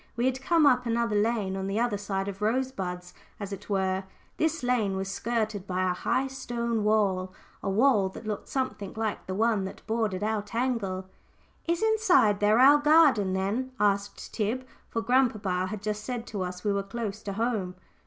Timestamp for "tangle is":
10.41-11.83